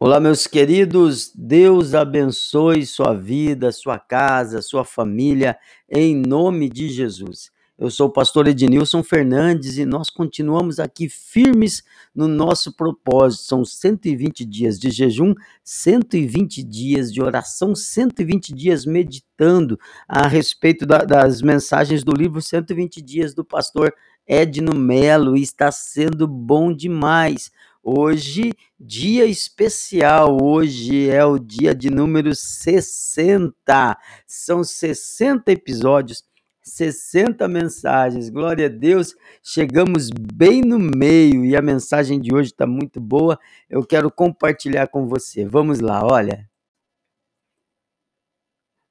[0.00, 5.58] Olá, meus queridos, Deus abençoe sua vida, sua casa, sua família,
[5.90, 7.50] em nome de Jesus.
[7.76, 11.82] Eu sou o pastor Ednilson Fernandes e nós continuamos aqui firmes
[12.14, 13.42] no nosso propósito.
[13.42, 15.34] São 120 dias de jejum,
[15.64, 23.02] 120 dias de oração, 120 dias meditando a respeito da, das mensagens do livro 120
[23.02, 23.92] Dias do pastor
[24.28, 27.50] Edno Melo e está sendo bom demais.
[27.90, 33.98] Hoje, dia especial, hoje é o dia de número 60.
[34.26, 36.22] São 60 episódios,
[36.62, 38.28] 60 mensagens.
[38.28, 43.40] Glória a Deus, chegamos bem no meio e a mensagem de hoje está muito boa.
[43.70, 45.46] Eu quero compartilhar com você.
[45.46, 46.46] Vamos lá, olha.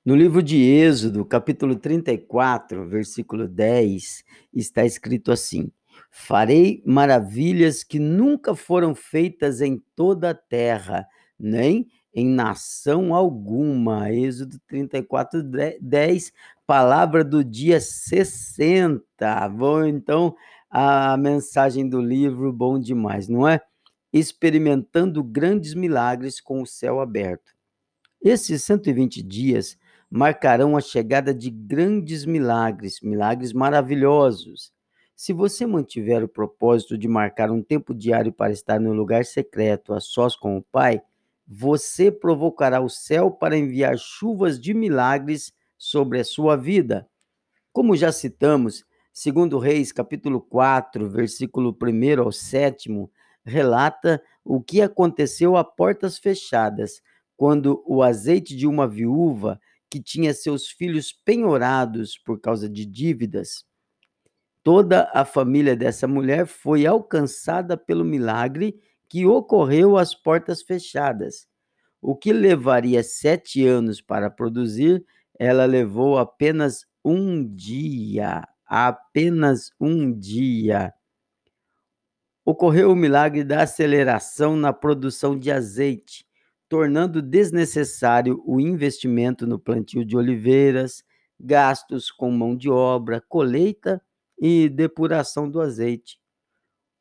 [0.03, 5.71] No livro de Êxodo, capítulo 34, versículo 10, está escrito assim:
[6.09, 11.07] Farei maravilhas que nunca foram feitas em toda a terra,
[11.39, 14.11] nem em nação alguma.
[14.11, 15.43] Êxodo 34,
[15.79, 16.33] 10,
[16.65, 19.49] palavra do dia 60.
[19.49, 20.35] Bom, então,
[20.69, 23.61] a mensagem do livro, bom demais, não é?
[24.11, 27.55] Experimentando grandes milagres com o céu aberto.
[28.21, 29.77] Esses 120 dias
[30.09, 34.73] marcarão a chegada de grandes milagres, milagres maravilhosos.
[35.19, 39.91] Se você mantiver o propósito de marcar um tempo diário para estar no lugar secreto,
[39.91, 41.01] a sós com o Pai,
[41.47, 47.09] você provocará o céu para enviar chuvas de milagres sobre a sua vida.
[47.73, 52.87] Como já citamos, segundo Reis, capítulo 4, versículo 1 ao 7,
[53.43, 57.01] relata o que aconteceu a portas fechadas,
[57.35, 63.65] quando o azeite de uma viúva que tinha seus filhos penhorados por causa de dívidas
[64.67, 68.77] Toda a família dessa mulher foi alcançada pelo milagre
[69.07, 71.47] que ocorreu às portas fechadas.
[72.01, 75.05] O que levaria sete anos para produzir,
[75.39, 78.45] ela levou apenas um dia.
[78.65, 80.93] Apenas um dia.
[82.43, 86.25] Ocorreu o milagre da aceleração na produção de azeite,
[86.67, 91.05] tornando desnecessário o investimento no plantio de oliveiras,
[91.39, 94.01] gastos com mão de obra, colheita
[94.39, 96.19] e depuração do azeite.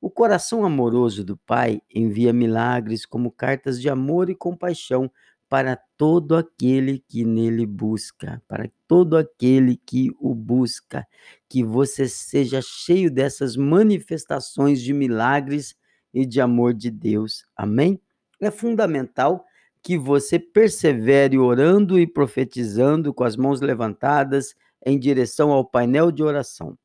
[0.01, 5.11] O coração amoroso do Pai envia milagres como cartas de amor e compaixão
[5.49, 11.07] para todo aquele que nele busca, para todo aquele que o busca.
[11.49, 15.75] Que você seja cheio dessas manifestações de milagres
[16.13, 17.45] e de amor de Deus.
[17.57, 18.01] Amém?
[18.41, 19.45] É fundamental
[19.83, 24.55] que você persevere orando e profetizando com as mãos levantadas
[24.85, 26.77] em direção ao painel de oração.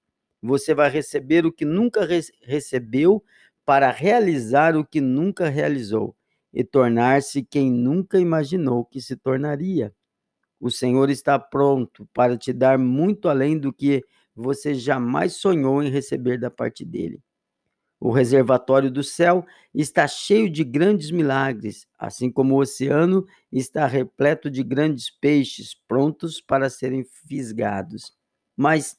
[0.41, 3.23] Você vai receber o que nunca re recebeu
[3.65, 6.15] para realizar o que nunca realizou
[6.53, 9.93] e tornar-se quem nunca imaginou que se tornaria.
[10.59, 14.03] O Senhor está pronto para te dar muito além do que
[14.35, 17.21] você jamais sonhou em receber da parte dele.
[17.99, 24.49] O reservatório do céu está cheio de grandes milagres, assim como o oceano está repleto
[24.49, 28.11] de grandes peixes prontos para serem fisgados.
[28.57, 28.97] Mas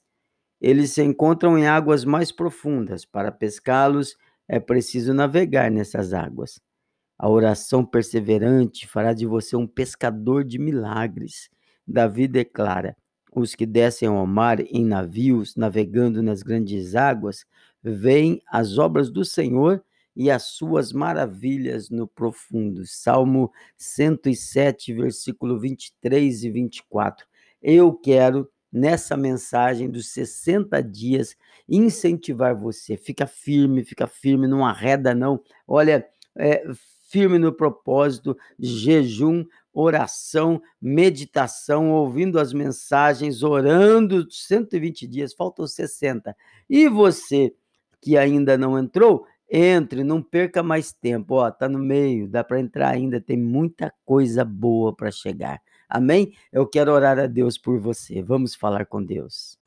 [0.63, 3.05] eles se encontram em águas mais profundas.
[3.05, 4.17] Para pescá-los,
[4.49, 6.61] é preciso navegar nessas águas.
[7.19, 11.51] A oração perseverante fará de você um pescador de milagres.
[11.85, 12.97] Davi declara:
[13.35, 17.45] os que descem ao mar em navios, navegando nas grandes águas,
[17.83, 19.83] veem as obras do Senhor
[20.15, 22.87] e as suas maravilhas no profundo.
[22.87, 27.27] Salmo 107, versículo 23 e 24.
[27.61, 31.37] Eu quero nessa mensagem dos 60 dias,
[31.69, 32.97] incentivar você.
[32.97, 35.41] Fica firme, fica firme, não arreda, não.
[35.67, 36.07] Olha,
[36.37, 36.65] é,
[37.09, 46.35] firme no propósito, jejum, oração, meditação, ouvindo as mensagens, orando 120 dias, faltam 60.
[46.69, 47.55] E você
[48.01, 51.35] que ainda não entrou, entre, não perca mais tempo.
[51.35, 55.61] Ó, tá no meio, dá para entrar ainda, tem muita coisa boa para chegar.
[55.95, 56.33] Amém?
[56.51, 58.23] Eu quero orar a Deus por você.
[58.23, 59.59] Vamos falar com Deus.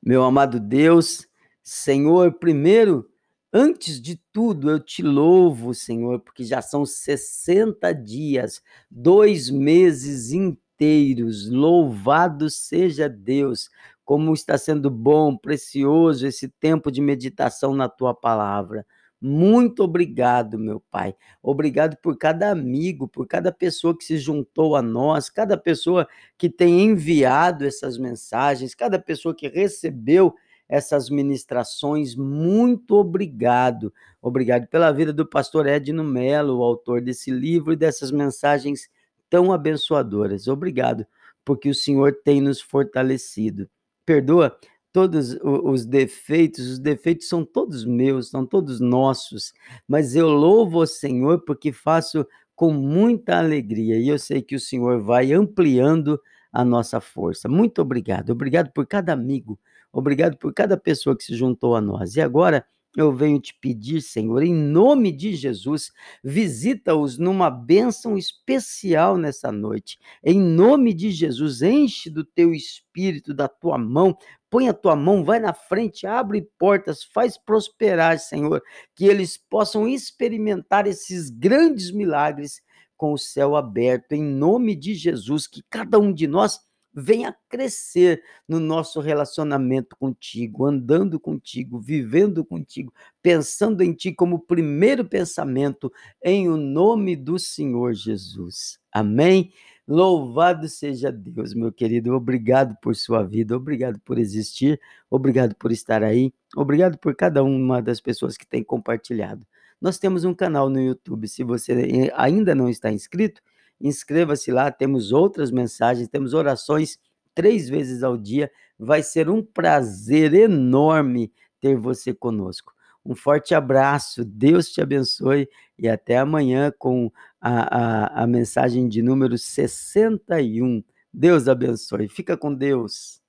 [0.00, 1.26] Meu amado Deus,
[1.64, 3.10] Senhor, primeiro,
[3.52, 11.50] antes de tudo, eu te louvo, Senhor, porque já são 60 dias, dois meses inteiros.
[11.50, 13.68] Louvado seja Deus,
[14.04, 18.86] como está sendo bom, precioso esse tempo de meditação na tua palavra.
[19.26, 21.16] Muito obrigado, meu Pai.
[21.42, 26.06] Obrigado por cada amigo, por cada pessoa que se juntou a nós, cada pessoa
[26.36, 30.34] que tem enviado essas mensagens, cada pessoa que recebeu
[30.68, 32.14] essas ministrações.
[32.14, 33.90] Muito obrigado.
[34.20, 38.90] Obrigado pela vida do pastor Edno Mello, o autor desse livro e dessas mensagens
[39.30, 40.48] tão abençoadoras.
[40.48, 41.06] Obrigado,
[41.42, 43.70] porque o Senhor tem nos fortalecido.
[44.04, 44.54] Perdoa
[44.94, 49.52] todos os defeitos, os defeitos são todos meus, são todos nossos,
[49.88, 52.24] mas eu louvo o Senhor porque faço
[52.54, 56.16] com muita alegria e eu sei que o Senhor vai ampliando
[56.52, 57.48] a nossa força.
[57.48, 59.58] Muito obrigado, obrigado por cada amigo,
[59.92, 62.14] obrigado por cada pessoa que se juntou a nós.
[62.14, 62.64] E agora
[62.96, 65.90] eu venho te pedir, Senhor, em nome de Jesus,
[66.22, 69.98] visita-os numa bênção especial nessa noite.
[70.22, 74.16] Em nome de Jesus, enche do teu espírito, da tua mão,
[74.54, 78.62] põe a tua mão, vai na frente, abre portas, faz prosperar, Senhor,
[78.94, 82.62] que eles possam experimentar esses grandes milagres
[82.96, 86.60] com o céu aberto, em nome de Jesus, que cada um de nós
[86.94, 95.04] venha crescer no nosso relacionamento contigo, andando contigo, vivendo contigo, pensando em ti como primeiro
[95.04, 95.92] pensamento,
[96.22, 98.78] em o nome do Senhor Jesus.
[98.92, 99.52] Amém.
[99.86, 102.14] Louvado seja Deus, meu querido.
[102.14, 107.82] Obrigado por sua vida, obrigado por existir, obrigado por estar aí, obrigado por cada uma
[107.82, 109.46] das pessoas que tem compartilhado.
[109.78, 111.28] Nós temos um canal no YouTube.
[111.28, 113.42] Se você ainda não está inscrito,
[113.78, 116.98] inscreva-se lá, temos outras mensagens, temos orações
[117.34, 118.50] três vezes ao dia.
[118.78, 121.30] Vai ser um prazer enorme
[121.60, 122.72] ter você conosco.
[123.04, 125.48] Um forte abraço, Deus te abençoe
[125.78, 127.10] e até amanhã com
[127.40, 130.82] a, a, a mensagem de número 61.
[131.12, 133.23] Deus abençoe, fica com Deus.